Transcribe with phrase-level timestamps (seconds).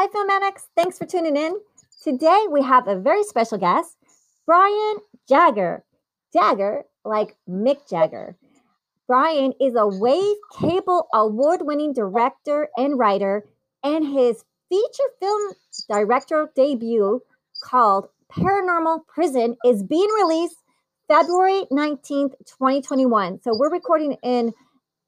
[0.00, 0.62] Hi, Filmatics.
[0.76, 1.58] Thanks for tuning in.
[2.04, 3.96] Today we have a very special guest,
[4.46, 5.82] Brian Jagger.
[6.32, 8.36] Jagger, like Mick Jagger.
[9.08, 13.44] Brian is a Wave Cable award winning director and writer,
[13.82, 15.54] and his feature film
[15.90, 17.20] director debut
[17.64, 20.62] called Paranormal Prison is being released
[21.08, 23.42] February 19th, 2021.
[23.42, 24.52] So we're recording in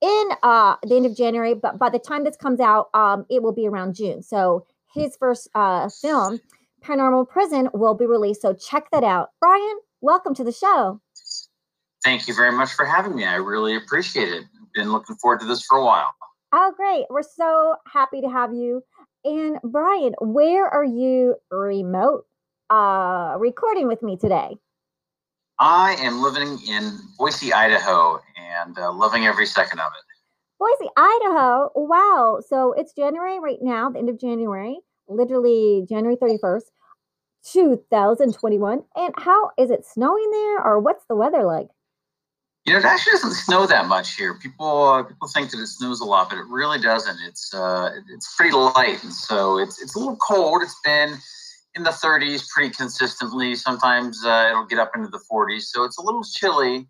[0.00, 3.41] in uh the end of January, but by the time this comes out, um, it
[3.41, 4.25] will be around June.
[4.25, 6.41] So his first uh, film,
[6.83, 8.42] Paranormal Prison, will be released.
[8.42, 9.30] So check that out.
[9.41, 11.01] Brian, welcome to the show.
[12.02, 13.24] Thank you very much for having me.
[13.24, 14.45] I really appreciate it.
[14.74, 16.14] Been looking forward to this for a while.
[16.52, 17.06] Oh, great.
[17.11, 18.83] We're so happy to have you.
[19.24, 22.25] And Brian, where are you remote
[22.70, 24.56] uh, recording with me today?
[25.59, 28.19] I am living in Boise, Idaho,
[28.56, 30.05] and uh, loving every second of it.
[30.59, 31.70] Boise, Idaho.
[31.75, 32.41] Wow.
[32.47, 34.78] So it's January right now, the end of January,
[35.10, 36.62] literally January 31st,
[37.52, 38.83] 2021.
[38.97, 41.69] And how is it snowing there or what's the weather like?
[42.66, 44.34] Know, it actually doesn't snow that much here.
[44.34, 47.16] People uh, people think that it snows a lot, but it really doesn't.
[47.27, 50.62] It's uh, it's pretty light, and so it's it's a little cold.
[50.62, 51.16] It's been
[51.75, 53.56] in the 30s pretty consistently.
[53.56, 56.86] Sometimes uh, it'll get up into the 40s, so it's a little chilly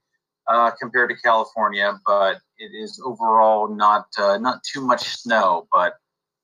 [0.49, 5.95] uh, compared to California, but it is overall not uh, not too much snow, but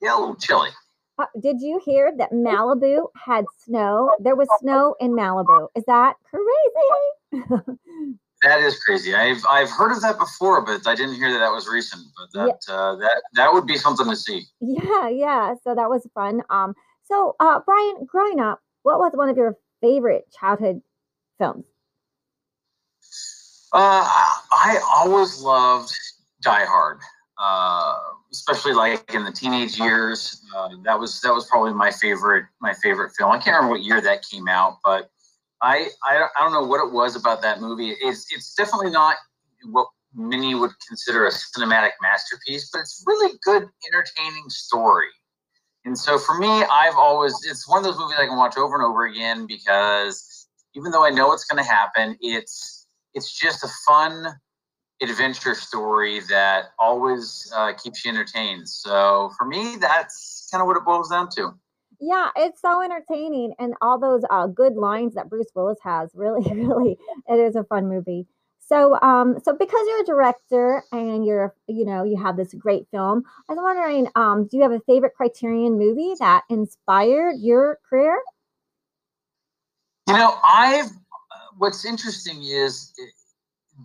[0.00, 0.70] yeah, a little chilly.
[1.18, 4.12] Uh, did you hear that Malibu had snow?
[4.20, 5.68] There was snow in Malibu.
[5.74, 7.46] Is that crazy?
[8.42, 9.14] that is crazy.
[9.14, 12.02] I've I've heard of that before, but I didn't hear that that was recent.
[12.16, 12.74] But that yeah.
[12.74, 14.44] uh, that that would be something to see.
[14.60, 15.54] Yeah, yeah.
[15.64, 16.42] So that was fun.
[16.50, 16.74] Um.
[17.04, 20.82] So, uh, Brian, growing up, what was one of your favorite childhood
[21.38, 21.64] films?
[23.72, 24.04] Uh,
[24.52, 25.92] I always loved
[26.42, 26.98] Die Hard,
[27.38, 27.94] uh,
[28.32, 30.42] especially like in the teenage years.
[30.54, 33.30] Uh, that was that was probably my favorite my favorite film.
[33.30, 35.10] I can't remember what year that came out, but
[35.62, 37.90] I I, I don't know what it was about that movie.
[37.90, 39.16] It's it's definitely not
[39.64, 45.08] what many would consider a cinematic masterpiece, but it's really good, entertaining story.
[45.84, 48.74] And so for me, I've always it's one of those movies I can watch over
[48.74, 53.64] and over again because even though I know what's going to happen, it's it's just
[53.64, 54.34] a fun
[55.02, 58.68] adventure story that always uh, keeps you entertained.
[58.68, 61.52] So for me, that's kind of what it boils down to.
[62.00, 66.10] Yeah, it's so entertaining, and all those uh, good lines that Bruce Willis has.
[66.14, 66.98] Really, really,
[67.28, 68.26] it is a fun movie.
[68.58, 72.88] So, um, so because you're a director and you're, you know, you have this great
[72.90, 77.78] film, I was wondering, um, do you have a favorite Criterion movie that inspired your
[77.88, 78.18] career?
[80.08, 80.90] You know, I've
[81.58, 82.92] what's interesting is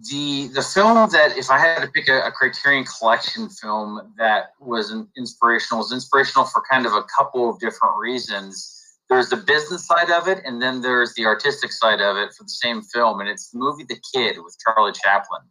[0.09, 4.53] the the film that if I had to pick a, a, Criterion Collection film that
[4.59, 8.77] was inspirational was inspirational for kind of a couple of different reasons.
[9.09, 12.43] There's the business side of it, and then there's the artistic side of it for
[12.43, 15.41] the same film, and it's the movie The Kid with Charlie Chaplin.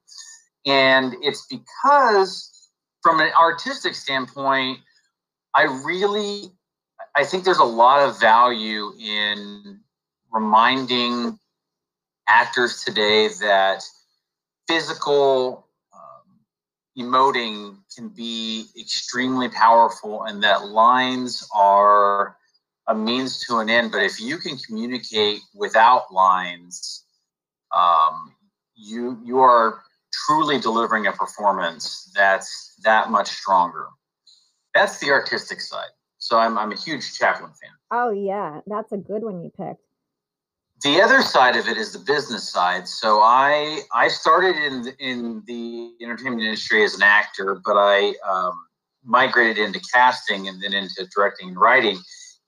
[0.65, 2.71] And it's because,
[3.03, 4.79] from an artistic standpoint,
[5.55, 6.53] I really
[7.17, 9.81] I think there's a lot of value in
[10.33, 11.39] reminding
[12.29, 13.83] actors today that
[14.71, 16.39] physical um,
[16.97, 22.37] emoting can be extremely powerful and that lines are
[22.87, 23.91] a means to an end.
[23.91, 27.05] But if you can communicate without lines
[27.77, 28.33] um,
[28.77, 29.83] you you are
[30.13, 33.87] truly delivering a performance that's that much stronger.
[34.75, 35.91] That's the artistic side.
[36.19, 37.71] So i'm, I'm a huge chaplin fan.
[37.91, 38.61] Oh yeah.
[38.67, 39.85] That's a good one you picked
[40.83, 42.89] the other side of it is the business side.
[42.89, 48.53] So I I started in in the entertainment industry as an actor, but I um,
[49.05, 51.99] migrated into casting and then into directing and writing.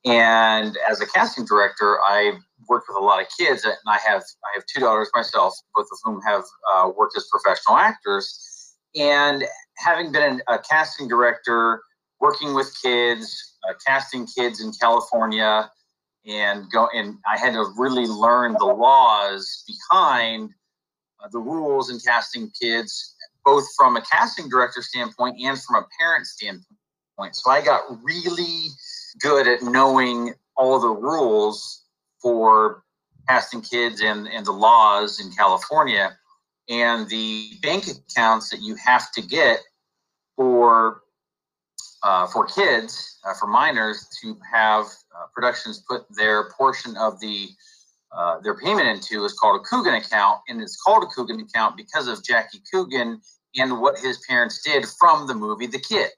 [0.04, 2.32] And as a casting director, I
[2.69, 5.87] worked with a lot of kids, and I have I have two daughters myself, both
[5.92, 6.44] of whom have
[6.75, 8.75] uh, worked as professional actors.
[8.94, 9.44] And
[9.78, 11.82] having been a casting director,
[12.21, 15.71] working with kids, uh, casting kids in California
[16.27, 20.51] and go and I had to really learn the laws behind
[21.22, 23.15] uh, the rules in casting kids,
[23.45, 26.66] both from a casting director standpoint and from a parent standpoint.
[27.33, 28.69] So I got really
[29.21, 31.84] good at knowing all the rules
[32.21, 32.84] for
[33.28, 36.16] casting kids and, and the laws in California
[36.68, 39.59] and the bank accounts that you have to get
[40.36, 41.03] for
[42.03, 47.49] uh, for kids, uh, for minors, to have uh, productions put their portion of the
[48.15, 51.77] uh, their payment into is called a Coogan account, and it's called a Coogan account
[51.77, 53.21] because of Jackie Coogan
[53.57, 56.10] and what his parents did from the movie The Kid.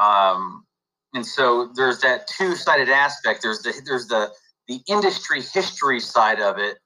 [0.00, 0.64] Um,
[1.14, 3.42] and so there's that two-sided aspect.
[3.42, 4.30] There's the there's the
[4.68, 6.78] the industry history side of it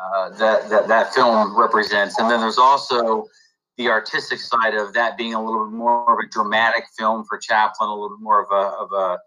[0.00, 3.26] uh, that, that that film represents, and then there's also
[3.76, 7.38] the artistic side of that being a little bit more of a dramatic film for
[7.38, 9.18] Chaplin, a little bit more of a of a,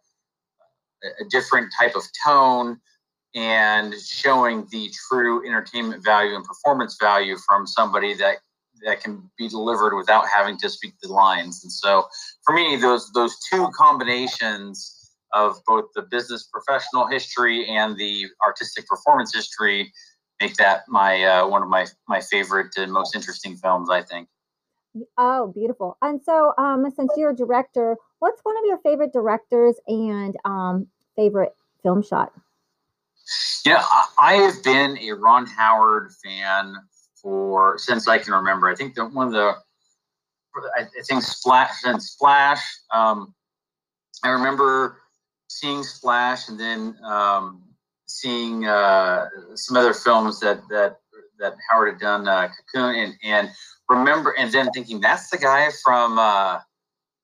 [1.21, 2.79] a different type of tone,
[3.35, 8.37] and showing the true entertainment value and performance value from somebody that
[8.85, 11.63] that can be delivered without having to speak the lines.
[11.63, 12.05] And so,
[12.45, 14.93] for me, those those two combinations
[15.33, 19.91] of both the business professional history and the artistic performance history
[20.39, 23.89] make that my uh, one of my my favorite and most interesting films.
[23.89, 24.29] I think.
[25.17, 25.97] Oh, beautiful.
[26.01, 30.87] And so, um, since you're a director, what's one of your favorite directors and um,
[31.15, 32.31] favorite film shot?
[33.65, 33.83] Yeah,
[34.17, 36.75] I have been a Ron Howard fan
[37.21, 38.69] for since I can remember.
[38.69, 39.55] I think that one of the
[40.77, 42.63] I, think Splash and Splash.
[42.91, 43.33] Um,
[44.23, 44.97] I remember
[45.47, 47.63] seeing Splash and then um,
[48.07, 50.99] seeing uh, some other films that that
[51.39, 53.49] that Howard had done, uh, Cocoon, and and
[53.89, 56.59] remember, and then thinking that's the guy from uh,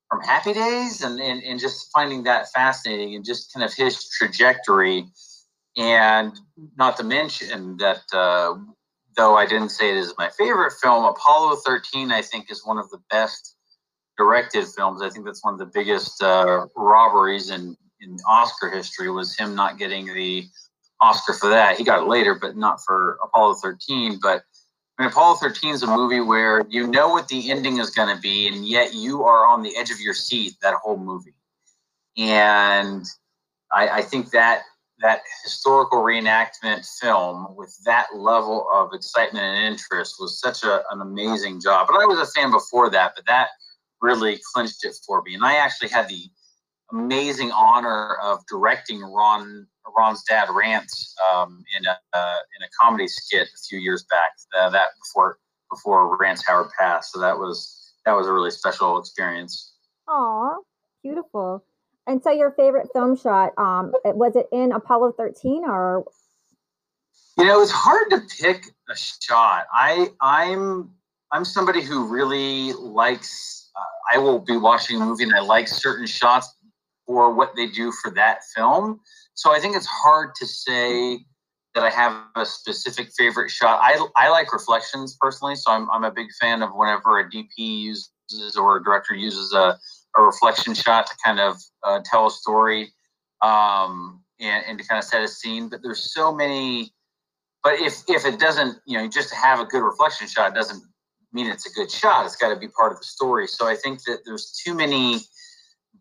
[0.09, 4.09] from Happy Days, and, and and just finding that fascinating, and just kind of his
[4.09, 5.05] trajectory,
[5.77, 6.39] and
[6.77, 8.01] not to mention that.
[8.11, 8.55] Uh,
[9.15, 12.77] though I didn't say it is my favorite film, Apollo 13, I think, is one
[12.77, 13.55] of the best
[14.17, 15.01] directed films.
[15.01, 19.55] I think that's one of the biggest uh, robberies in, in Oscar history was him
[19.55, 20.45] not getting the
[21.01, 21.77] Oscar for that.
[21.77, 24.19] He got it later, but not for Apollo 13.
[24.21, 24.43] But
[24.97, 28.15] I mean, Apollo 13 is a movie where you know what the ending is going
[28.15, 31.33] to be, and yet you are on the edge of your seat that whole movie.
[32.17, 33.03] And
[33.71, 34.61] I, I think that
[34.99, 41.01] that historical reenactment film with that level of excitement and interest was such a, an
[41.01, 41.87] amazing job.
[41.87, 43.49] But I was a fan before that, but that
[44.01, 45.33] really clinched it for me.
[45.33, 46.29] And I actually had the
[46.93, 49.67] amazing honor of directing Ron
[49.97, 54.31] Ron's dad Rance um, in a uh, in a comedy skit a few years back.
[54.57, 55.37] Uh, that before
[55.69, 59.73] before Rance Howard passed, so that was that was a really special experience.
[60.07, 60.55] Aw,
[61.03, 61.63] beautiful.
[62.05, 66.05] And so, your favorite film shot um, was it in Apollo thirteen or?
[67.37, 69.65] You know, it's hard to pick a shot.
[69.73, 70.91] I I'm
[71.31, 73.71] I'm somebody who really likes.
[73.75, 76.53] Uh, I will be watching a movie and I like certain shots
[77.05, 78.99] for what they do for that film.
[79.33, 81.19] So I think it's hard to say
[81.75, 83.79] that I have a specific favorite shot.
[83.81, 87.47] I, I like reflections personally, so I'm, I'm a big fan of whenever a DP
[87.57, 89.77] uses or a director uses a,
[90.17, 92.93] a reflection shot to kind of uh, tell a story
[93.41, 95.67] um, and, and to kind of set a scene.
[95.67, 96.93] But there's so many.
[97.63, 100.83] But if if it doesn't, you know, just to have a good reflection shot doesn't
[101.31, 102.25] mean it's a good shot.
[102.25, 103.47] It's got to be part of the story.
[103.47, 105.21] So I think that there's too many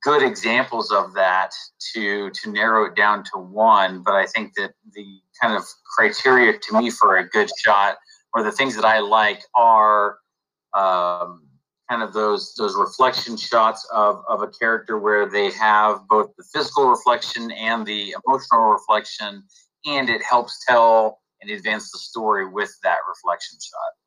[0.03, 1.53] good examples of that
[1.95, 4.03] to to narrow it down to one.
[4.03, 5.65] But I think that the kind of
[5.97, 7.97] criteria to me for a good shot
[8.35, 10.19] or the things that I like are
[10.75, 11.43] um,
[11.89, 16.45] kind of those those reflection shots of, of a character where they have both the
[16.53, 19.45] physical reflection and the emotional reflection,
[19.87, 24.02] and it helps tell and advance the story with that reflection shot.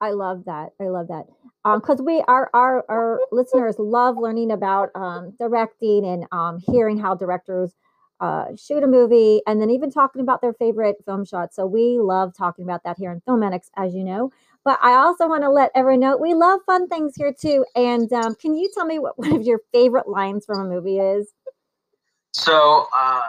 [0.00, 0.70] I love that.
[0.80, 1.26] I love that.
[1.64, 6.98] Because um, we our, our our listeners love learning about um, directing and um, hearing
[6.98, 7.72] how directors
[8.20, 11.56] uh, shoot a movie, and then even talking about their favorite film shots.
[11.56, 14.30] So we love talking about that here in Filmatics, as you know.
[14.64, 17.64] But I also want to let everyone know we love fun things here too.
[17.74, 20.98] And um, can you tell me what one of your favorite lines from a movie
[20.98, 21.32] is?
[22.32, 23.22] So uh,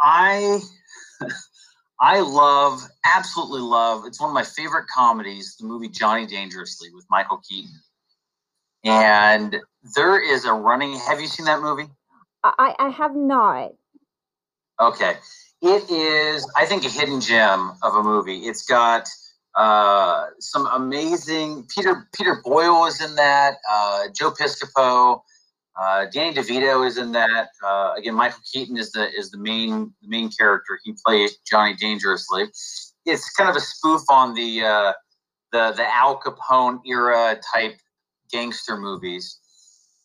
[0.00, 0.60] I
[2.00, 4.04] I love, absolutely love.
[4.06, 5.56] It's one of my favorite comedies.
[5.56, 7.70] The movie Johnny Dangerously with Michael Keaton.
[8.84, 9.56] And
[9.94, 10.98] there is a running.
[10.98, 11.88] Have you seen that movie?
[12.42, 13.72] I, I have not.
[14.80, 15.14] Okay,
[15.62, 16.50] it is.
[16.56, 18.40] I think a hidden gem of a movie.
[18.40, 19.08] It's got
[19.54, 21.66] uh, some amazing.
[21.74, 23.54] Peter Peter Boyle is in that.
[23.70, 25.22] Uh, Joe Piscopo.
[25.80, 27.48] Uh, Danny DeVito is in that.
[27.64, 30.78] Uh, again, Michael Keaton is the is the main the main character.
[30.84, 32.44] He plays Johnny Dangerously.
[33.06, 34.92] It's kind of a spoof on the uh,
[35.52, 37.74] the the Al Capone era type
[38.30, 39.40] gangster movies,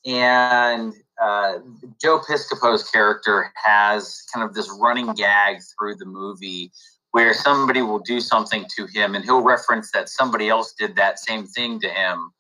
[0.06, 1.60] and uh,
[2.02, 6.72] Joe Piscopo's character has kind of this running gag through the movie
[7.12, 11.20] where somebody will do something to him, and he'll reference that somebody else did that
[11.20, 12.32] same thing to him,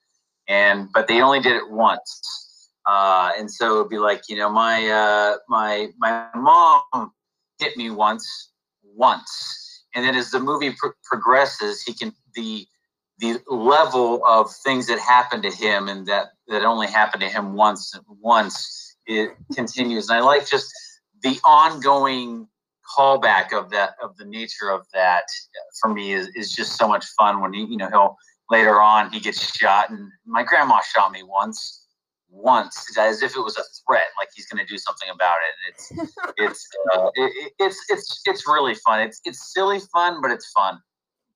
[0.47, 2.48] and but they only did it once
[2.85, 7.11] uh, and so it'd be like, you know, my uh, my my mom
[7.59, 8.51] hit me once,
[8.83, 12.65] once, and then as the movie pr- progresses, he can the
[13.19, 17.53] the level of things that happened to him and that that only happened to him
[17.53, 20.09] once once it continues.
[20.09, 20.71] And I like just
[21.21, 22.47] the ongoing
[22.97, 25.23] callback of that of the nature of that
[25.79, 28.17] for me is, is just so much fun when he you know he'll
[28.49, 31.85] later on he gets shot and my grandma shot me once
[32.31, 35.53] once as if it was a threat like he's going to do something about it
[35.57, 40.31] and it's it's uh, it, it's it's it's really fun it's it's silly fun but
[40.31, 40.79] it's fun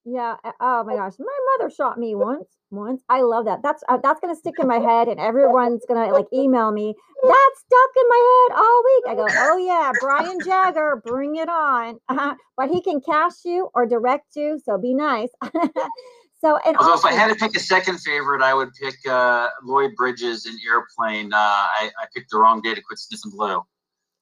[0.05, 0.35] Yeah.
[0.59, 2.49] Oh my gosh, my mother shot me once.
[2.71, 3.03] Once.
[3.07, 3.61] I love that.
[3.63, 6.93] That's uh, that's gonna stick in my head, and everyone's gonna like email me.
[7.23, 9.03] That's stuck in my head all week.
[9.07, 11.99] I go, oh yeah, Brian Jagger, bring it on.
[12.57, 15.29] but he can cast you or direct you, so be nice.
[16.43, 19.47] so and although if i had to pick a second favorite i would pick uh
[19.63, 23.61] lloyd bridges in airplane uh i, I picked the wrong day to quit sniffing glue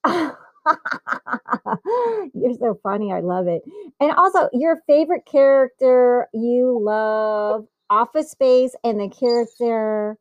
[2.34, 3.12] You're so funny.
[3.12, 3.62] I love it.
[4.00, 10.16] And also, your favorite character you love Office Space and the character.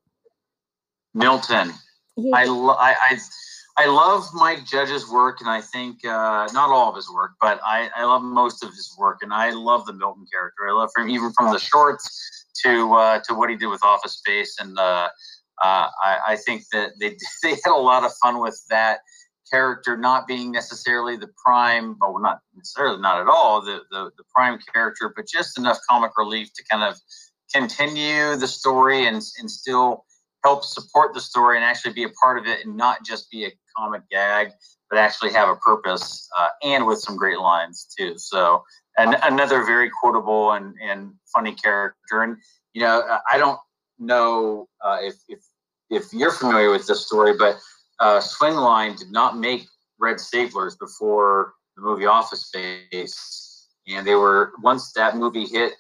[1.14, 1.72] milton
[2.16, 3.18] He, I, lo- I, I,
[3.78, 7.60] I love Mike Judge's work, and I think uh, not all of his work, but
[7.66, 10.68] I, I love most of his work, and I love the Milton character.
[10.70, 14.14] I love him even from the shorts to uh, to what he did with Office
[14.14, 15.10] Space, and uh,
[15.62, 19.00] uh, I, I think that they they had a lot of fun with that
[19.50, 24.12] character not being necessarily the prime, but well, not necessarily not at all the, the
[24.18, 26.98] the prime character, but just enough comic relief to kind of
[27.54, 30.06] continue the story and and still
[30.44, 33.46] help support the story and actually be a part of it and not just be
[33.46, 34.52] a comic gag
[34.90, 38.18] but actually have a purpose uh, and with some great lines too.
[38.18, 38.64] So
[38.98, 42.24] and another very quotable and, and funny character.
[42.24, 42.38] And
[42.74, 43.60] you know uh, i don't
[44.00, 45.40] know uh, if, if
[45.90, 47.58] if you're familiar with this story but
[48.00, 49.68] uh, swingline did not make
[50.00, 53.68] red staplers before the movie office space.
[53.88, 55.74] And they were once that movie hit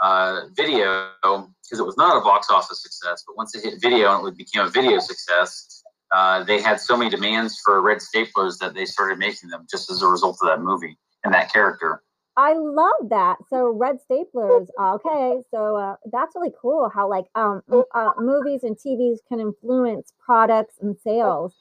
[0.00, 4.18] uh, video because it was not a box office success, but once it hit video
[4.18, 5.82] and it became a video success,
[6.14, 9.90] uh, they had so many demands for red staplers that they started making them just
[9.90, 12.02] as a result of that movie and that character.
[12.36, 13.38] I love that.
[13.48, 14.66] So red staplers.
[14.78, 16.90] Okay, so uh, that's really cool.
[16.94, 17.62] How like um
[17.94, 21.54] uh, movies and TVs can influence products and sales.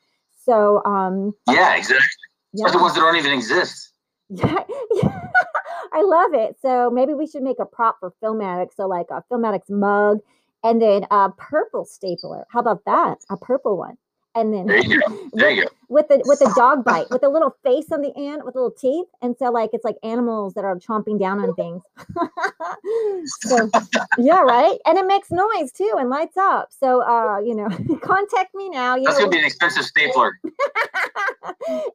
[0.43, 2.05] So um Yeah, exactly.
[2.53, 2.65] yeah.
[2.65, 3.91] Especially ones that don't even exist.
[4.29, 4.63] Yeah,
[4.95, 5.21] yeah.
[5.95, 6.57] I love it.
[6.61, 8.73] So maybe we should make a prop for Filmatic.
[8.75, 10.19] So like a Filmatic's mug,
[10.61, 12.45] and then a purple stapler.
[12.49, 13.19] How about that?
[13.29, 13.97] A purple one,
[14.35, 15.19] and then There you go.
[15.33, 15.69] There you go.
[15.89, 18.71] with the with the dog bite, with a little face on the end, with little
[18.71, 21.83] teeth, and so like it's like animals that are chomping down on things.
[23.41, 23.69] so
[24.17, 24.77] yeah, right.
[24.85, 26.69] And it makes noise too and lights up.
[26.71, 27.67] So uh, you know,
[28.01, 28.95] contact me now.
[28.95, 30.39] You That's know, gonna be an expensive stapler.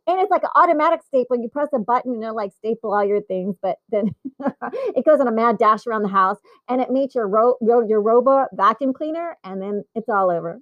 [0.07, 1.37] and it's like an automatic staple.
[1.41, 4.15] You press a button and it'll like staple all your things, but then
[4.95, 7.85] it goes on a mad dash around the house and it meets your ro- your,
[7.87, 10.61] your robot vacuum cleaner and then it's all over.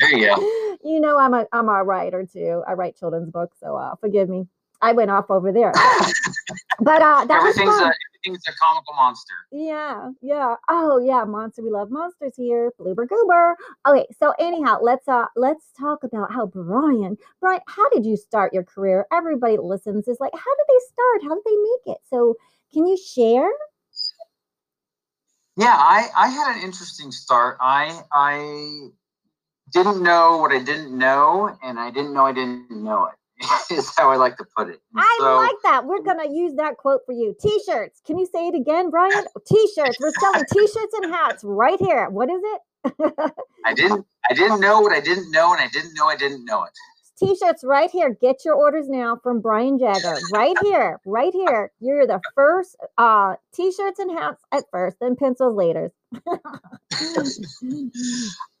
[0.00, 0.36] There you go.
[0.84, 2.62] you know I'm a I'm a writer too.
[2.66, 4.46] I write children's books, so uh, forgive me.
[4.82, 5.72] I went off over there.
[6.80, 7.92] but uh that was Everything's a, fun.
[8.24, 9.34] everything's a comical monster.
[9.50, 10.56] Yeah, yeah.
[10.68, 11.62] Oh yeah, monster.
[11.62, 12.72] We love monsters here.
[12.78, 13.56] Bloober goober.
[13.88, 18.52] Okay, so anyhow, let's uh let's talk about how Brian, Brian, how did you start
[18.52, 19.06] your career?
[19.12, 21.22] Everybody listens is like, how did they start?
[21.22, 22.02] How did they make it?
[22.10, 22.34] So
[22.72, 23.48] can you share?
[25.56, 27.56] Yeah, I, I had an interesting start.
[27.60, 28.88] I I
[29.76, 33.14] didn't know what I didn't know, and I didn't know I didn't know it.
[33.70, 34.80] Is how I like to put it.
[34.94, 35.84] And I so, like that.
[35.84, 37.36] We're gonna use that quote for you.
[37.38, 38.00] T-shirts.
[38.06, 39.26] Can you say it again, Brian?
[39.46, 39.98] T-shirts.
[40.00, 42.08] We're selling T-shirts and hats right here.
[42.08, 42.60] What is it?
[43.66, 46.46] I didn't I didn't know what I didn't know, and I didn't know I didn't
[46.46, 46.70] know it.
[47.18, 48.16] T-shirts right here.
[48.18, 50.16] Get your orders now from Brian Jagger.
[50.32, 50.98] Right here.
[51.04, 51.72] Right here.
[51.80, 55.92] You're the first uh t-shirts and hats at first, then pencils later.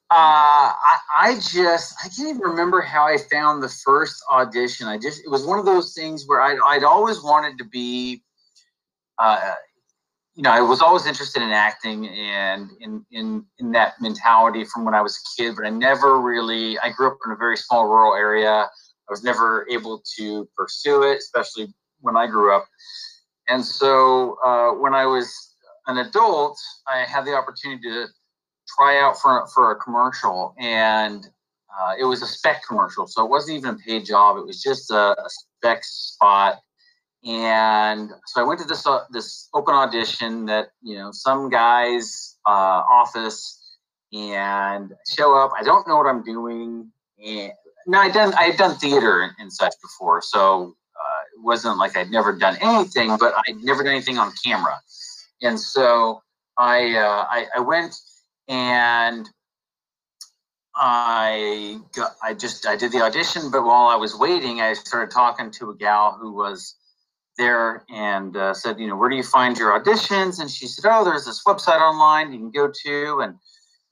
[0.08, 4.86] Uh, I, I just I can't even remember how I found the first audition.
[4.86, 8.22] I just it was one of those things where I'd I'd always wanted to be,
[9.18, 9.54] uh,
[10.36, 14.84] you know, I was always interested in acting and in in in that mentality from
[14.84, 15.56] when I was a kid.
[15.56, 16.78] But I never really.
[16.78, 18.52] I grew up in a very small rural area.
[18.52, 22.66] I was never able to pursue it, especially when I grew up.
[23.48, 25.52] And so uh, when I was
[25.88, 28.06] an adult, I had the opportunity to
[28.66, 31.26] try out for for a commercial, and
[31.78, 34.38] uh, it was a spec commercial, so it wasn't even a paid job.
[34.38, 36.60] It was just a, a spec spot,
[37.24, 42.36] and so I went to this uh, this open audition that you know some guy's
[42.46, 43.76] uh, office,
[44.12, 45.52] and show up.
[45.58, 46.90] I don't know what I'm doing,
[47.24, 47.52] and
[47.86, 51.78] no, I done I had done theater and, and such before, so uh, it wasn't
[51.78, 54.80] like I'd never done anything, but I'd never done anything on camera,
[55.42, 56.22] and so
[56.56, 57.94] I uh, I, I went
[58.48, 59.28] and
[60.74, 65.10] I got, I just I did the audition, but while I was waiting, I started
[65.10, 66.74] talking to a gal who was
[67.38, 70.40] there and uh, said, you know, where do you find your auditions?
[70.40, 73.36] And she said, oh, there's this website online you can go to, and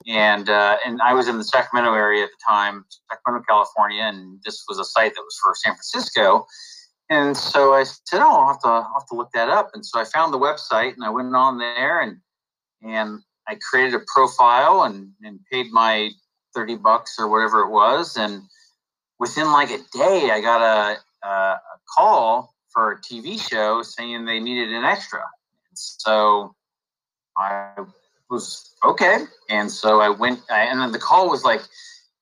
[0.07, 4.39] and uh, and I was in the Sacramento area at the time, Sacramento, California, and
[4.45, 6.45] this was a site that was for San Francisco.
[7.09, 9.71] And so I said, oh, I'll have to I'll have to look that up.
[9.73, 12.17] And so I found the website and I went on there and
[12.83, 16.09] and I created a profile and, and paid my
[16.53, 18.17] 30 bucks or whatever it was.
[18.17, 18.43] And
[19.19, 21.59] within like a day, I got a, a, a
[21.95, 25.19] call for a TV show saying they needed an extra.
[25.19, 26.55] And so
[27.37, 27.73] I
[28.29, 29.19] was okay.
[29.49, 31.61] And so I went, I, and then the call was like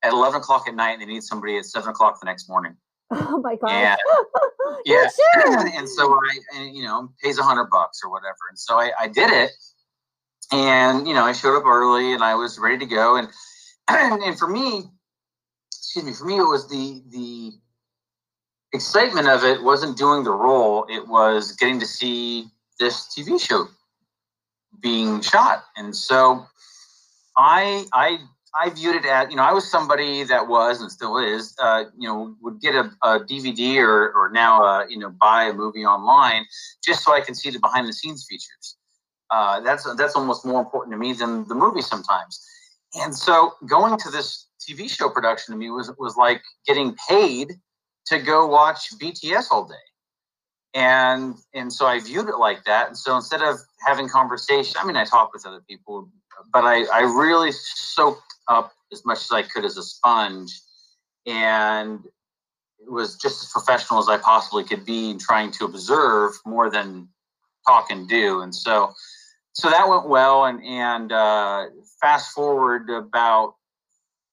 [0.04, 2.76] at 11 o'clock at night, and they need somebody at 7 o'clock the next morning.
[3.16, 3.72] Oh my God.
[3.72, 3.98] And,
[4.86, 5.08] yeah.
[5.36, 5.68] Sure.
[5.78, 8.38] And so I, and, you know, pays a hundred bucks or whatever.
[8.50, 9.52] And so I, I did it.
[10.54, 13.18] And, you know, I showed up early and I was ready to go.
[13.90, 14.84] And and, for me,
[15.74, 17.52] excuse me, for me, it was the the
[18.72, 22.48] excitement of it wasn't doing the role; it was getting to see
[22.80, 23.68] this TV show
[24.80, 26.46] being shot, and so
[27.36, 28.20] I I
[28.56, 31.84] I viewed it as you know I was somebody that was and still is uh,
[31.98, 35.54] you know would get a, a DVD or or now uh, you know buy a
[35.54, 36.46] movie online
[36.82, 38.78] just so I can see the behind the scenes features.
[39.34, 42.40] Uh, that's that's almost more important to me than the movie sometimes.
[42.94, 47.54] And so going to this TV show production to me was was like getting paid
[48.08, 49.86] to go watch BTS all day.
[50.76, 52.90] And and so I viewed it like that.
[52.90, 56.10] And so instead of having conversation, I mean I talked with other people,
[56.54, 60.62] but I, I really soaked up as much as I could as a sponge
[61.26, 62.06] and
[62.80, 66.70] it was just as professional as I possibly could be in trying to observe more
[66.70, 67.08] than
[67.66, 68.42] talk and do.
[68.42, 68.94] And so
[69.54, 71.66] so that went well and and uh,
[72.02, 73.56] fast forward about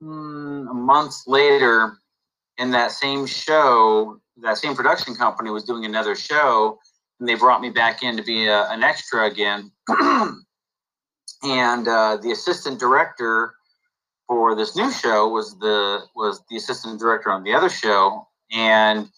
[0.03, 1.97] mm, a month later
[2.59, 6.79] in that same show that same production company was doing another show
[7.19, 9.71] and they brought me back in to be a, an extra again.
[11.43, 13.55] And uh, the assistant director
[14.29, 19.09] for this new show was the was the assistant director on the other show and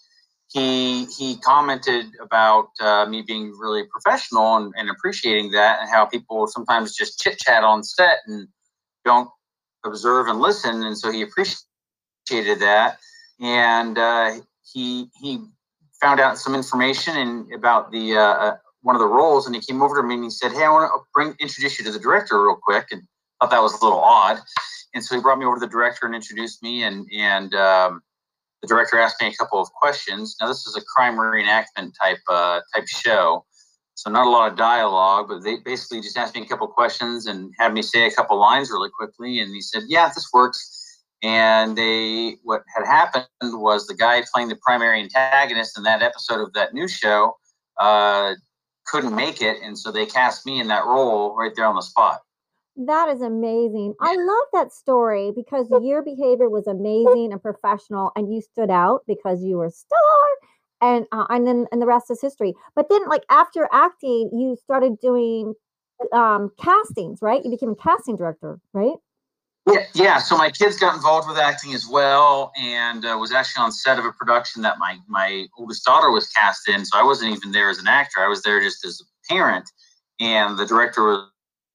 [0.52, 6.04] he he commented about uh, me being really professional and, and, appreciating that, and how
[6.04, 8.48] people sometimes just chit chat on set and
[9.04, 9.30] don't
[9.84, 12.98] observe and listen, and so he appreciated that,
[13.40, 14.32] and uh,
[14.72, 15.42] he he
[16.00, 19.62] found out some information and about the uh, uh, one of the roles, and he
[19.62, 21.92] came over to me and he said, "Hey, I want to bring introduce you to
[21.92, 23.02] the director real quick," and
[23.40, 24.38] thought that was a little odd,
[24.94, 28.02] and so he brought me over to the director and introduced me, and and um,
[28.62, 30.36] the director asked me a couple of questions.
[30.40, 33.44] Now, this is a crime reenactment type uh, type show,
[33.94, 36.72] so not a lot of dialogue, but they basically just asked me a couple of
[36.72, 39.40] questions and had me say a couple lines really quickly.
[39.40, 40.78] And he said, "Yeah, this works."
[41.24, 46.40] And they, what had happened was the guy playing the primary antagonist in that episode
[46.40, 47.36] of that new show
[47.78, 48.34] uh,
[48.86, 51.82] couldn't make it, and so they cast me in that role right there on the
[51.82, 52.22] spot.
[52.76, 53.94] That is amazing.
[54.00, 59.02] I love that story because your behavior was amazing and professional, and you stood out
[59.06, 59.98] because you were a star,
[60.80, 62.54] and uh, and then and the rest is history.
[62.74, 65.54] But then, like after acting, you started doing
[66.12, 67.44] um, castings, right?
[67.44, 68.96] You became a casting director, right?
[69.70, 70.18] Yeah, yeah.
[70.18, 73.98] So my kids got involved with acting as well, and uh, was actually on set
[73.98, 76.84] of a production that my my oldest daughter was cast in.
[76.84, 79.70] So I wasn't even there as an actor; I was there just as a parent.
[80.20, 81.31] And the director was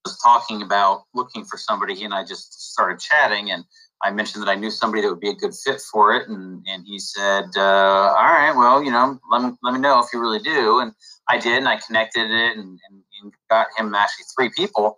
[0.07, 3.63] was talking about looking for somebody, he and I just started chatting, and
[4.03, 6.63] I mentioned that I knew somebody that would be a good fit for it, and
[6.67, 10.07] and he said, uh, "All right, well, you know, let me let me know if
[10.13, 10.93] you really do." And
[11.27, 14.97] I did, and I connected it, and, and, and got him actually three people.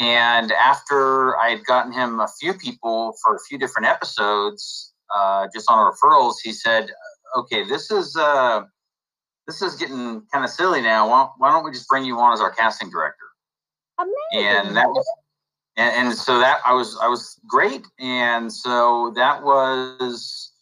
[0.00, 5.46] And after I had gotten him a few people for a few different episodes, uh,
[5.54, 6.90] just on referrals, he said,
[7.36, 8.62] "Okay, this is." Uh,
[9.46, 11.08] this is getting kind of silly now.
[11.08, 13.24] Why, why don't we just bring you on as our casting director?
[13.98, 14.66] Amazing.
[14.68, 15.06] And that was
[15.78, 17.86] and, and so that I was I was great.
[17.98, 20.52] And so that was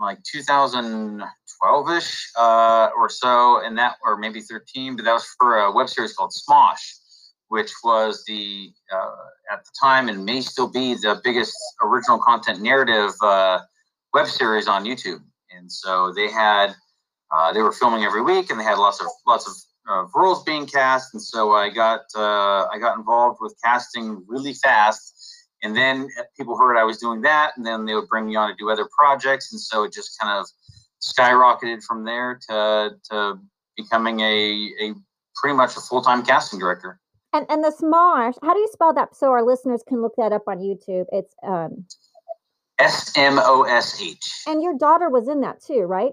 [0.00, 5.72] like 2012ish uh, or so, and that or maybe 13, but that was for a
[5.72, 6.98] web series called Smosh,
[7.48, 9.14] which was the uh,
[9.52, 13.60] at the time and may still be the biggest original content narrative uh,
[14.12, 15.22] web series on YouTube.
[15.56, 16.74] And so they had
[17.30, 19.54] uh, they were filming every week, and they had lots of lots of
[19.88, 24.54] uh, roles being cast, and so I got uh, I got involved with casting really
[24.54, 25.14] fast.
[25.62, 28.50] And then people heard I was doing that, and then they would bring me on
[28.50, 30.46] to do other projects, and so it just kind of
[31.02, 33.38] skyrocketed from there to to
[33.76, 34.94] becoming a a
[35.36, 37.00] pretty much a full time casting director.
[37.32, 40.32] And and the Smosh, how do you spell that so our listeners can look that
[40.32, 41.06] up on YouTube?
[41.12, 41.84] It's um
[42.78, 44.42] S M O S H.
[44.46, 46.12] And your daughter was in that too, right?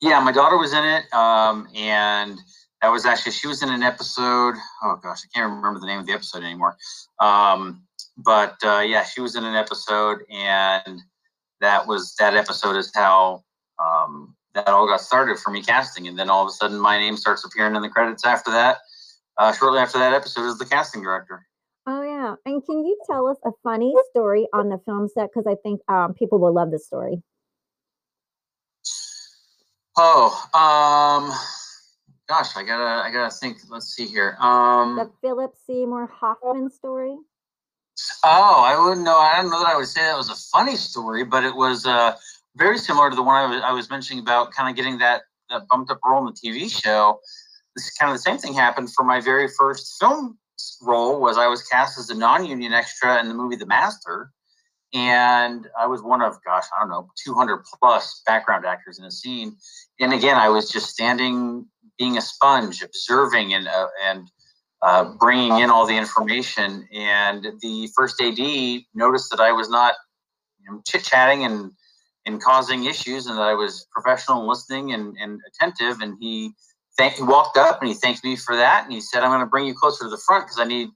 [0.00, 2.38] Yeah, my daughter was in it, um, and
[2.82, 4.56] that was actually she was in an episode.
[4.82, 6.76] Oh gosh, I can't remember the name of the episode anymore.
[7.20, 7.84] Um,
[8.18, 11.00] but uh, yeah, she was in an episode, and
[11.60, 13.44] that was that episode is how
[13.82, 16.98] um, that all got started for me casting, and then all of a sudden my
[16.98, 18.78] name starts appearing in the credits after that.
[19.38, 21.46] Uh, shortly after that episode, as the casting director.
[21.86, 25.30] Oh yeah, and can you tell us a funny story on the film set?
[25.32, 27.22] Because I think um, people will love this story.
[29.96, 31.32] Oh, um,
[32.32, 33.58] gosh, I gotta, I gotta think.
[33.68, 34.36] Let's see here.
[34.40, 37.16] Um, the Philip Seymour Hoffman story.
[38.24, 39.18] Oh, I wouldn't know.
[39.18, 41.84] I don't know that I would say that was a funny story, but it was
[41.84, 42.16] uh,
[42.56, 45.22] very similar to the one I was, I was mentioning about kind of getting that,
[45.50, 47.20] that bumped up role in the TV show.
[47.76, 50.38] This kind of the same thing happened for my very first film
[50.80, 54.30] role was I was cast as a non-union extra in the movie The Master,
[54.94, 59.10] and I was one of gosh I don't know 200 plus background actors in a
[59.10, 59.56] scene.
[60.00, 61.66] And again, I was just standing,
[61.98, 64.30] being a sponge, observing and uh, and
[64.82, 66.86] uh, bringing in all the information.
[66.92, 68.38] And the first AD
[68.94, 69.94] noticed that I was not
[70.60, 71.72] you know, chit chatting and
[72.24, 76.00] and causing issues, and that I was professional and listening and, and attentive.
[76.00, 76.52] And he
[76.96, 79.40] thank he walked up and he thanked me for that, and he said, "I'm going
[79.40, 80.88] to bring you closer to the front because I need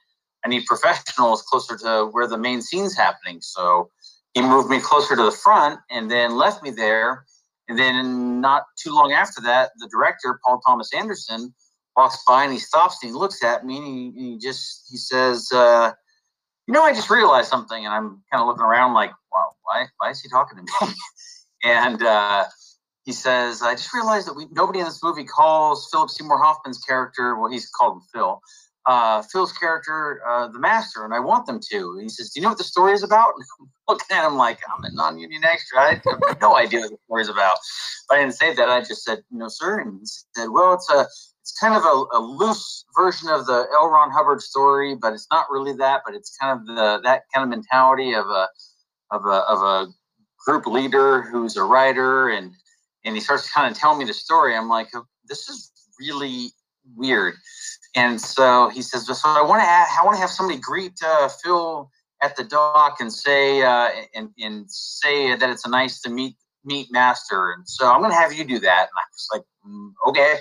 [0.44, 3.90] I need professionals closer to where the main scene's happening." So
[4.35, 7.24] he moved me closer to the front and then left me there.
[7.68, 11.52] And then not too long after that, the director Paul Thomas Anderson
[11.96, 14.96] walks by and he stops and he looks at me and he, he just he
[14.96, 15.92] says, uh,
[16.66, 19.87] "You know, I just realized something." And I'm kind of looking around like, "Wow, why
[19.98, 20.94] why is he talking to me?"
[21.64, 22.44] and uh,
[23.07, 26.79] he says, I just realized that we nobody in this movie calls Philip Seymour Hoffman's
[26.79, 28.40] character, well, he's called Phil,
[28.87, 31.99] uh, Phil's character uh, the master, and I want them to.
[31.99, 33.35] he says, Do you know what the story is about?
[33.88, 35.81] Looking at him like, I'm a non union extra.
[35.81, 37.57] I have no idea what the story is about.
[38.09, 38.68] But I didn't say that.
[38.68, 39.81] I just said, No, sir.
[39.81, 41.07] And he said, Well, it's a
[41.46, 43.88] it's kind of a, a loose version of the L.
[43.88, 46.03] Ron Hubbard story, but it's not really that.
[46.05, 48.49] But it's kind of the that kind of mentality of a
[49.11, 49.87] of a of a
[50.44, 52.53] group leader who's a writer and
[53.05, 54.57] and he starts kind of telling me the story.
[54.57, 56.51] I'm like, oh, this is really
[56.94, 57.35] weird.
[57.96, 61.28] And so he says, so I want to I want to have somebody greet uh,
[61.28, 61.90] Phil
[62.22, 66.37] at the dock and say uh, and, and say that it's a nice to meet
[66.62, 67.52] meet master.
[67.52, 68.82] And so I'm going to have you do that.
[68.82, 70.37] And I was like, mm, okay.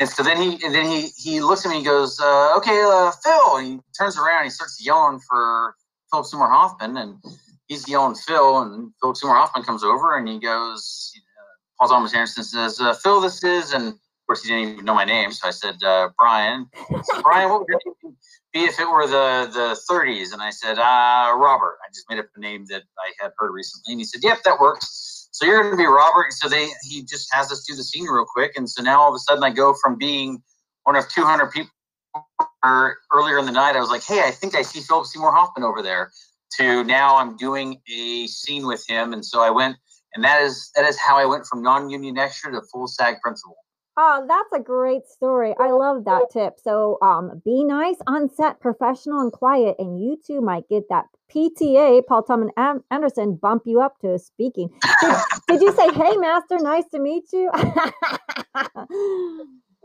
[0.00, 2.82] And so then he and then he he looks at me and goes, uh, okay,
[2.84, 3.56] uh, Phil.
[3.56, 5.76] And he turns around and he starts yelling for
[6.10, 7.22] Philip Seymour Hoffman and
[7.68, 11.12] he's yelling Phil and Philip Seymour Hoffman comes over and he goes,
[11.78, 13.94] Paul Thomas Anderson says, uh, Phil, this is, and
[14.26, 16.66] course he didn't even know my name, so I said, uh, Brian.
[17.22, 18.16] Brian, what would your name
[18.52, 20.32] be if it were the the 30s?
[20.32, 21.78] And I said, uh, Robert.
[21.84, 24.38] I just made up a name that I had heard recently, and he said, Yep,
[24.44, 25.28] that works.
[25.32, 26.32] So you're going to be Robert.
[26.32, 29.10] So they he just has us do the scene real quick, and so now all
[29.10, 30.42] of a sudden I go from being
[30.84, 31.70] one of 200 people
[33.12, 33.76] earlier in the night.
[33.76, 36.10] I was like, Hey, I think I see Philip Seymour Hoffman over there.
[36.58, 39.76] To now I'm doing a scene with him, and so I went
[40.14, 43.56] and that is that is how I went from non-union extra to full SAG principal.
[43.96, 45.54] Oh, that's a great story.
[45.60, 46.54] I love that tip.
[46.62, 51.06] So, um, be nice on set, professional and quiet, and you too might get that
[51.32, 52.50] PTA, Paul Thomas
[52.90, 54.68] Anderson, bump you up to speaking.
[55.00, 55.16] Did,
[55.48, 57.50] did you say, "Hey, master, nice to meet you"?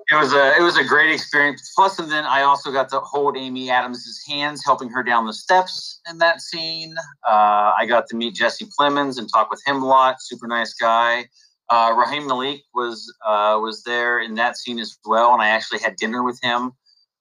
[0.09, 1.71] it was a it was a great experience.
[1.75, 5.33] Plus, and then I also got to hold Amy Adams's hands, helping her down the
[5.33, 6.95] steps in that scene.
[7.27, 10.15] Uh, I got to meet Jesse Plemons and talk with him a lot.
[10.19, 11.25] Super nice guy.
[11.69, 15.79] Uh, Rami Malek was uh, was there in that scene as well, and I actually
[15.79, 16.71] had dinner with him.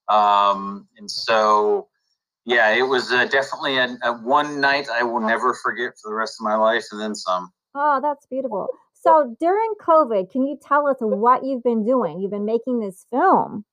[0.07, 1.87] Um, and so,
[2.45, 6.15] yeah, it was uh, definitely a, a one night I will never forget for the
[6.15, 7.51] rest of my life, and then some.
[7.75, 8.67] Oh, that's beautiful.
[8.93, 12.19] So during COVID, can you tell us what you've been doing?
[12.19, 13.63] You've been making this film.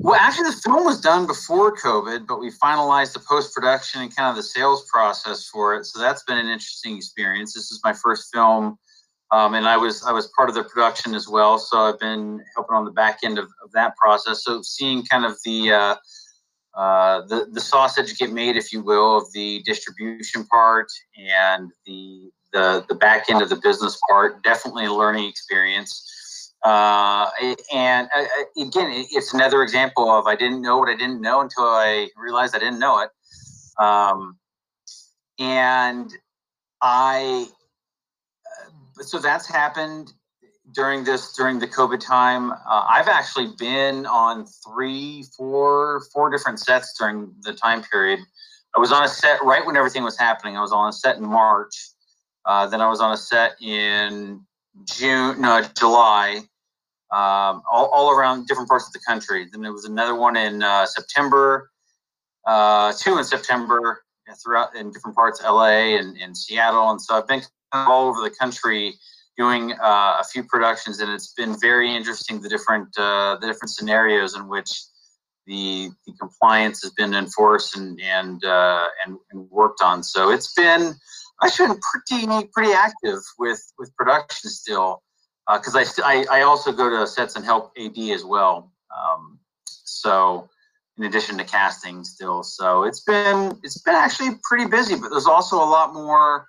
[0.00, 4.14] Well, actually, the film was done before COVID, but we finalized the post production and
[4.14, 5.86] kind of the sales process for it.
[5.86, 7.52] So that's been an interesting experience.
[7.52, 8.78] This is my first film,
[9.30, 11.58] um, and I was I was part of the production as well.
[11.58, 14.44] So I've been helping on the back end of, of that process.
[14.44, 15.96] So seeing kind of the uh,
[16.74, 22.30] uh, the the sausage get made, if you will, of the distribution part and the
[22.52, 24.42] the the back end of the business part.
[24.42, 26.54] Definitely a learning experience.
[26.64, 27.30] Uh,
[27.72, 31.40] and uh, uh, again, it's another example of I didn't know what I didn't know
[31.40, 33.10] until I realized I didn't know it.
[33.80, 34.38] Um,
[35.38, 36.10] and
[36.82, 37.46] I,
[39.00, 40.12] so that's happened
[40.72, 42.52] during this during the COVID time.
[42.52, 48.20] Uh, I've actually been on three, four, four different sets during the time period
[48.76, 50.56] I was on a set right when everything was happening.
[50.56, 51.74] I was on a set in March.
[52.44, 54.44] Uh, then I was on a set in
[54.84, 56.42] June, no, July,
[57.10, 59.48] um, all, all around different parts of the country.
[59.50, 61.70] Then there was another one in uh, September,
[62.46, 64.02] uh, two in September
[64.42, 66.90] throughout in different parts, LA and, and Seattle.
[66.90, 68.94] And so I've been all over the country
[69.36, 73.70] doing uh, a few productions, and it's been very interesting the different uh, the different
[73.70, 74.70] scenarios in which
[75.46, 80.02] the, the compliance has been enforced and and, uh, and, and worked on.
[80.02, 80.94] So it's been
[81.40, 85.02] I've been pretty pretty active with with production still
[85.50, 88.72] because uh, I, st- I I also go to sets and help AD as well.
[88.96, 90.48] Um, so
[90.98, 94.96] in addition to casting still, so it's been it's been actually pretty busy.
[94.96, 96.46] But there's also a lot more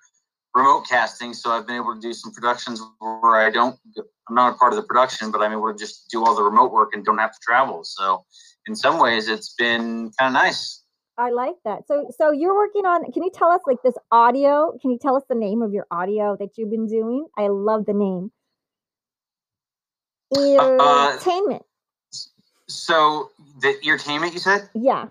[0.54, 4.54] remote casting, so I've been able to do some productions where I don't I'm not
[4.54, 6.90] a part of the production, but I'm able to just do all the remote work
[6.92, 7.82] and don't have to travel.
[7.84, 8.24] So
[8.66, 10.82] in some ways, it's been kind of nice.
[11.18, 11.86] I like that.
[11.86, 14.76] So so you're working on can you tell us like this audio?
[14.80, 17.26] Can you tell us the name of your audio that you've been doing?
[17.36, 18.32] I love the name.
[20.36, 21.62] Uh, entertainment.
[21.62, 22.16] Uh,
[22.68, 24.68] so the entertainment you said?
[24.74, 25.08] Yeah.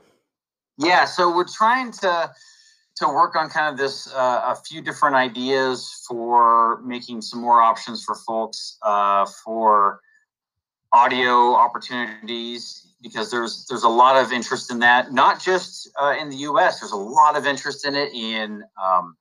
[0.78, 2.32] Yeah, so we're trying to
[3.00, 7.62] to work on kind of this uh, a few different ideas for making some more
[7.62, 10.00] options for folks uh, for
[10.92, 16.30] audio opportunities because there's there's a lot of interest in that, not just uh, in
[16.30, 16.80] the U.S.
[16.80, 19.16] There's a lot of interest in it in um,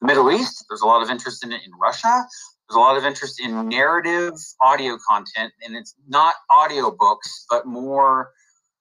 [0.00, 0.64] the Middle East.
[0.68, 2.26] There's a lot of interest in it in Russia.
[2.68, 7.66] There's a lot of interest in narrative audio content, and it's not audio books, but
[7.66, 8.30] more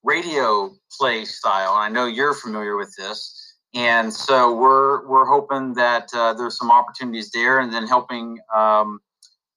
[0.04, 1.74] radio play style.
[1.74, 3.41] And I know you're familiar with this.
[3.74, 9.00] And so we're we're hoping that uh, there's some opportunities there, and then helping um,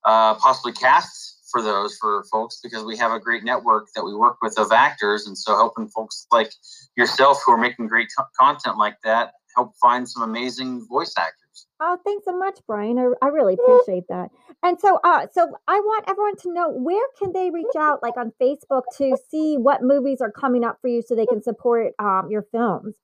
[0.05, 4.15] uh, possibly cast for those for folks because we have a great network that we
[4.15, 6.53] work with of actors, and so helping folks like
[6.97, 11.67] yourself who are making great co- content like that help find some amazing voice actors.
[11.81, 12.99] Oh, thanks so much, Brian.
[12.99, 14.31] I, I really appreciate that.
[14.63, 18.17] And so, uh, so I want everyone to know where can they reach out, like
[18.17, 21.93] on Facebook, to see what movies are coming up for you, so they can support
[21.99, 22.97] um, your films.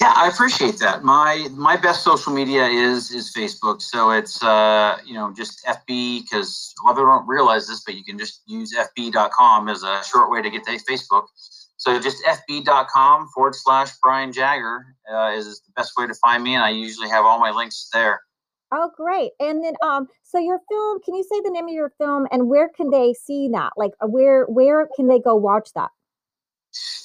[0.00, 1.04] Yeah, I appreciate that.
[1.04, 3.82] My my best social media is is Facebook.
[3.82, 7.82] So it's uh, you know just FB because a lot of people don't realize this,
[7.84, 11.26] but you can just use FB.com as a short way to get to Facebook.
[11.76, 16.54] So just FB.com forward slash Brian Jagger uh, is the best way to find me,
[16.54, 18.20] and I usually have all my links there.
[18.72, 19.32] Oh, great!
[19.38, 21.00] And then, um, so your film.
[21.02, 23.72] Can you say the name of your film and where can they see that?
[23.76, 25.90] Like, uh, where where can they go watch that?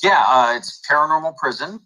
[0.02, 1.82] Yeah, uh, it's Paranormal Prison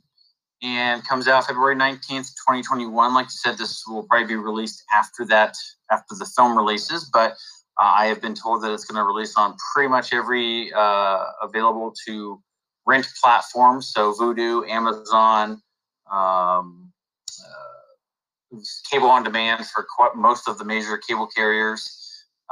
[0.62, 3.14] and comes out February 19th, 2021.
[3.14, 5.56] Like you said, this will probably be released after that,
[5.92, 7.32] after the film releases, but
[7.80, 11.24] uh, I have been told that it's going to release on pretty much every uh,
[11.42, 12.42] available to
[12.86, 13.82] rent platform.
[13.82, 15.62] So Vudu, Amazon,
[16.12, 16.92] um,
[17.40, 18.58] uh,
[18.92, 21.96] cable on demand for quite, most of the major cable carriers.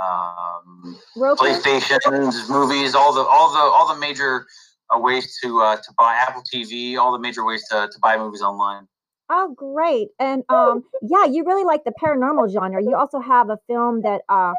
[0.01, 4.45] Um, PlayStations, movies, all the all the all the major
[4.93, 8.17] uh, ways to uh, to buy Apple TV, all the major ways to, to buy
[8.17, 8.87] movies online.
[9.29, 10.09] Oh, great!
[10.19, 12.81] And um, yeah, you really like the paranormal genre.
[12.81, 14.53] You also have a film that uh,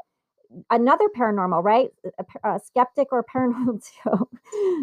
[0.71, 1.89] another paranormal, right?
[2.19, 4.29] A, a skeptic or paranormal too,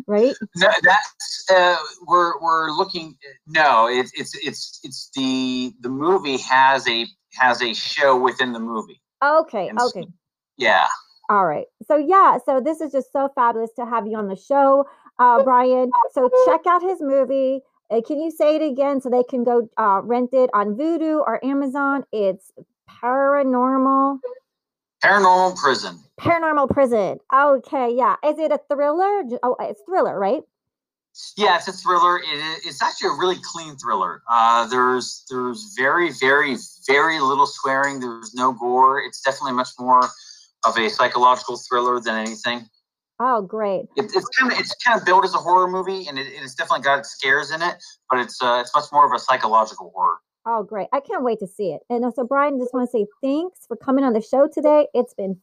[0.08, 0.36] right?
[0.55, 1.77] No, that's uh,
[2.08, 3.15] we're we're looking.
[3.47, 8.60] No, it's it's it's it's the the movie has a has a show within the
[8.60, 9.01] movie.
[9.23, 9.67] Okay.
[9.67, 10.01] And okay.
[10.01, 10.08] So,
[10.58, 10.86] yeah.
[11.29, 11.65] All right.
[11.88, 14.86] So yeah, so this is just so fabulous to have you on the show
[15.19, 15.91] uh, Brian.
[16.13, 17.62] So check out his movie.
[17.89, 21.19] Uh, can you say it again so they can go uh, rent it on Vudu
[21.19, 22.04] or Amazon?
[22.12, 22.51] It's
[22.89, 24.19] Paranormal.
[25.04, 25.99] Paranormal Prison.
[26.19, 27.19] Paranormal Prison.
[27.34, 28.15] Okay, yeah.
[28.25, 29.23] Is it a thriller?
[29.43, 30.41] Oh, it's thriller, right?
[31.38, 32.17] Yeah, it's a thriller.
[32.17, 34.21] It, it's actually a really clean thriller.
[34.30, 37.99] Uh, there's there's very very very little swearing.
[37.99, 38.99] There's no gore.
[38.99, 40.10] It's definitely much more
[40.65, 42.67] of a psychological thriller than anything.
[43.19, 43.86] Oh, great.
[43.95, 46.56] It, it's kind of it's kind of built as a horror movie, and it, it's
[46.56, 50.17] definitely got scares in it, but it's uh, it's much more of a psychological horror.
[50.45, 50.88] Oh, great!
[50.91, 51.82] I can't wait to see it.
[51.89, 54.88] And so, Brian, just want to say thanks for coming on the show today.
[54.93, 55.39] It's been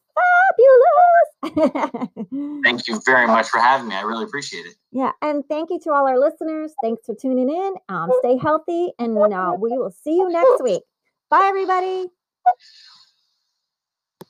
[1.42, 2.08] fabulous.
[2.62, 3.94] thank you very much for having me.
[3.94, 4.74] I really appreciate it.
[4.92, 6.74] Yeah, and thank you to all our listeners.
[6.82, 7.74] Thanks for tuning in.
[7.88, 10.82] Um, stay healthy, and uh, we will see you next week.
[11.30, 12.08] Bye, everybody.